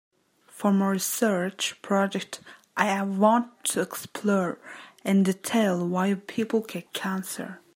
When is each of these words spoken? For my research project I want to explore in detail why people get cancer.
For 0.47 0.73
my 0.73 0.87
research 0.89 1.79
project 1.83 2.39
I 2.75 2.99
want 3.03 3.63
to 3.65 3.81
explore 3.81 4.57
in 5.05 5.21
detail 5.21 5.87
why 5.87 6.15
people 6.15 6.61
get 6.61 6.91
cancer. 6.91 7.61